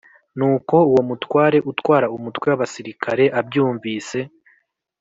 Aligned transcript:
Nuko 0.37 0.75
uwo 0.91 1.01
mutware 1.09 1.57
utwara 1.71 2.07
umutwe 2.17 2.45
w 2.51 2.53
abasirikare 2.57 3.23
abyumvise 3.39 4.19